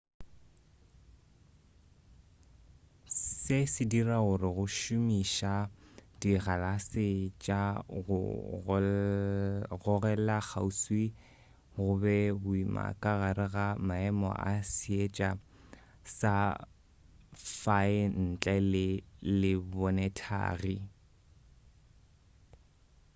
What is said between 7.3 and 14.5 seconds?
tša go gogelakgauswi go be boima ka gare ga maemo